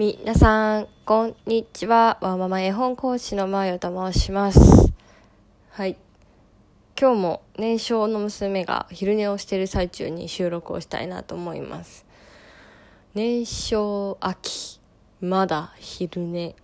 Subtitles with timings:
[0.00, 2.16] みなさん、こんにちは。
[2.22, 4.58] わまま絵本講師のまよと申します。
[5.72, 5.98] はい。
[6.98, 12.06] 今日も年少の娘が昼寝をしている最中に収録をしたいなと思います。
[13.12, 14.80] 年少秋、
[15.20, 16.56] まだ昼寝。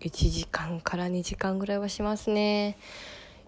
[0.00, 2.78] 1時間から2時間ぐらいはしますね。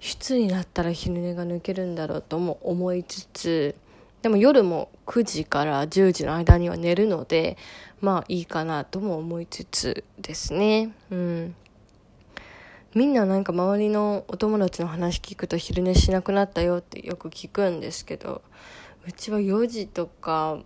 [0.03, 3.75] いつになったら昼寝が抜けるんだろうとも思いつつ、
[4.23, 7.57] でも夜も9時から10時の間には寝るので、
[8.01, 10.95] まあいいかなとも思いつつですね。
[11.11, 11.55] うん。
[12.95, 18.43] みんななんか周りのお友達の話聞くと昼寝しなくなったよってよく聞くんですけど、
[19.07, 20.59] うちは4時とか、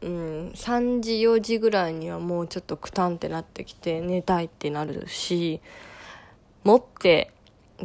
[0.00, 5.60] うん、3時4時ぐらいにはもうちょっとくたんってなってきて寝たいってなるし、
[6.64, 7.32] 持って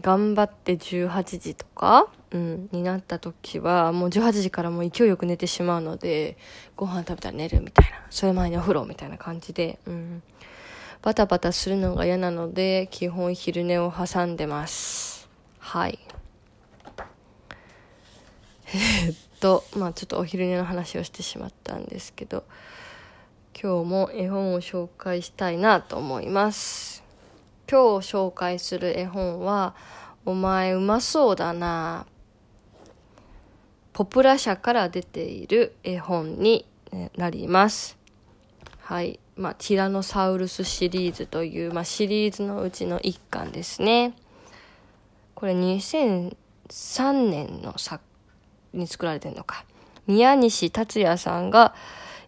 [0.02, 6.38] 頑張って18時とか、うん、になった時は、もう18時からもう勢いよく寝てしまうので、
[6.76, 10.22] ご飯食べたら寝るみたいな、それ前にお風呂みたいな感じで、うん、
[11.02, 15.30] バタバタするのが嫌なので、基本昼寝を挟んでます。
[15.60, 16.00] はい。
[18.74, 22.44] えっと、まあちょっとお昼寝の話をしてしまったんですけど、
[23.60, 27.04] 今日も絵本を紹介したいなと思います。
[27.72, 29.76] 今日紹介する絵本は、
[30.26, 32.06] お前うまそうだな。
[33.98, 36.68] ポプラ社から出ている絵本に
[37.16, 37.98] なります。
[38.84, 39.20] はい。
[39.36, 44.14] まあ、ティラノサウルスシリーズという、まあ、シリーズのうちの一巻ですね。
[45.34, 46.32] これ2003
[47.12, 48.04] 年の作
[48.72, 49.66] に作られてるのか。
[50.06, 51.74] 宮西達也さんが、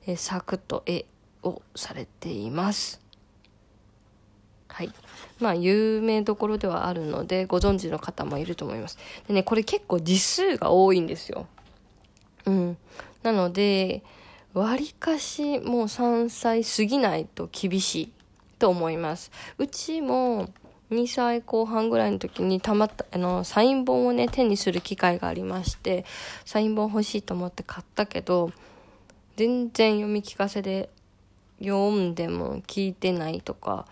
[0.08, 1.06] え作と絵
[1.44, 3.00] をされています。
[4.70, 4.92] はい。
[5.40, 8.97] まあ、有名どころではあるので、ご存知の方もいると思います。
[9.28, 11.45] でね、これ結構字数が多いんですよ。
[13.23, 14.03] なので、
[14.53, 18.12] わりかしもう3歳過ぎないと厳しい
[18.58, 19.31] と思います。
[19.57, 20.50] うちも
[20.91, 26.06] 2歳後半ぐらいの時にたまった、あの、サイン本をね、手にする機会がありまして、
[26.46, 28.52] サイン本欲しいと思って買ったけど、
[29.38, 30.90] 全然読み聞かせで
[31.59, 33.86] 読んでも聞いてないとか、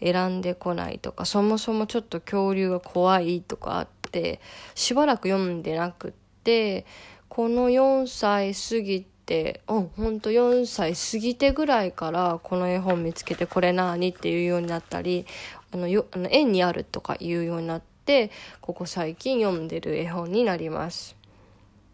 [0.00, 4.40] 選んでこないとかそもそもちょっと恐竜が怖いとかあって
[4.74, 6.12] しばらく読んでなくっ
[6.44, 6.86] て
[7.28, 15.26] この4歳過ぎてうんほんと4歳過ぎてぐらいからこの絵本見つけてこれなにっていうようになったり
[15.72, 18.30] あのよあの園にあるとか言うようになって
[18.60, 21.18] ここ最近読んでる絵本になります。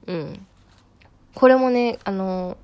[0.06, 0.47] うん。
[1.34, 2.56] これもね、あの、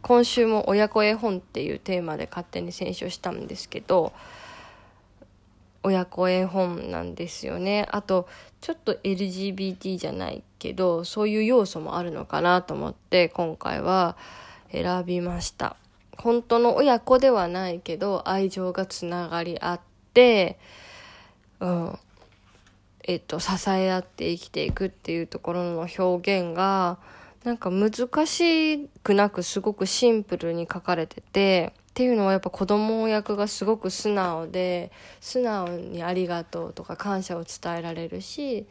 [0.00, 4.12] 今週も親子絵本っていうテーマで勝手に選書したんですけど、
[5.86, 7.86] 親子絵本なんですよね。
[7.92, 8.28] あと、
[8.60, 14.16] ちょっと LGBT じゃないけど、そういう要素もあるのかなと思って、今回は
[14.72, 15.76] 選びました。
[16.18, 19.80] 本当の親子ではないけど、愛情がつながり合っ
[20.12, 20.58] て、
[21.60, 21.98] うん、
[23.04, 26.98] えっと、支え合って生きていくっていうところの表現が、
[27.44, 27.92] なんか難
[28.26, 38.66] しくなくすごくシンプルに書かれてて、っていうのはやっぱ子供役がすごく素直で素直にありがとうとか感謝を伝えられるし、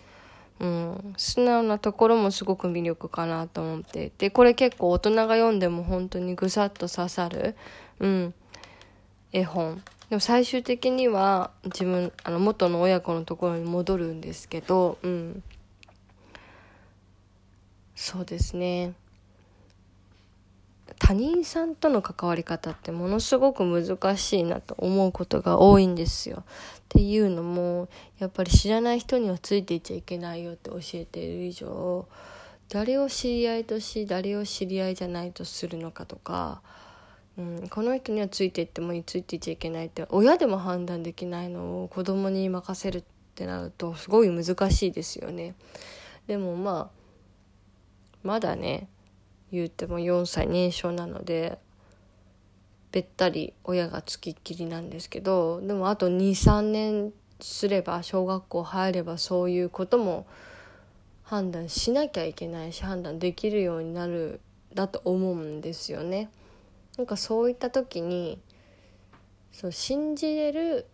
[0.59, 7.55] うん、素直なところもすごく魅力かなと思っていてこれ結構大人が読んでも本当にぐさっと刺さる、
[7.99, 8.33] うん、
[9.31, 9.81] 絵本。
[10.11, 15.41] でも最終的には自分あの元の親子のところに戻るんですけど、うん、
[17.95, 18.93] そうですね。
[20.99, 26.43] 他人さんとの関わり方ってものすごく難しいなと思うことが多いんですよ。
[26.45, 32.07] っていうのもやっぱり知らない人にはついていっちゃいけないよって教えている以上
[32.69, 36.61] 誰を知り合いとし誰を知り合いじゃないとするのかとか、
[37.37, 43.03] うん、この人にはついていってもいいついていっちゃいけないって親でも判断できないのを子供に任せるっ
[43.35, 45.55] てなるとすごい難しいですよね。
[46.27, 47.05] でもまあ
[48.23, 48.87] まだね
[49.55, 51.57] 言うても4歳年少なので
[52.91, 60.25] べったり親がつきっきりなんですけどでもあと23年すれば小学校入ればそういうことも
[61.23, 64.39] 判断しなきゃいけないし判断できるようになる
[64.73, 66.29] だと思うんですよね。
[66.97, 68.39] なんかそういった時に
[69.51, 70.85] そう信じれる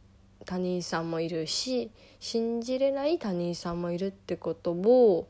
[0.45, 5.27] 他人さんもいるし信じれない他人さんもいるってことを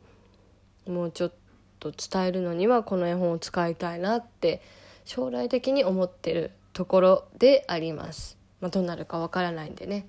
[0.88, 1.36] もうちょっと
[1.82, 4.62] と伝えるのにはこの絵本を使いたいなって
[5.04, 8.38] 将来的に思ってるところであります。
[8.62, 10.08] まあ、どうなるかわからないんでね。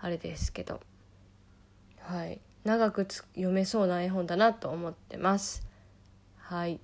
[0.00, 0.80] あれですけど。
[2.00, 2.40] はい。
[2.64, 5.64] 長く読めそうな絵本だなと思ってます。
[6.38, 6.80] はい。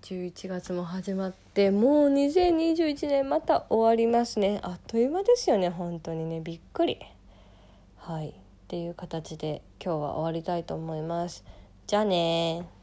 [0.00, 4.58] 11月も始まってもう2021年また終わりますね。
[4.62, 6.40] あっという間ですよね本当にね。
[6.40, 6.98] びっくり。
[7.98, 8.30] はい。
[8.30, 8.32] っ
[8.68, 11.44] ていう形で今日は終わりたいと思います。
[11.86, 12.75] じゃあね